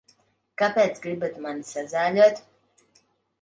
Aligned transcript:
Kāpēc 0.61 1.01
gribat 1.03 1.37
mani 1.43 1.67
sazāļot? 1.73 2.43